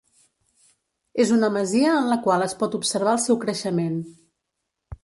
[1.25, 4.03] És una masia en la qual es pot observar el seu creixement.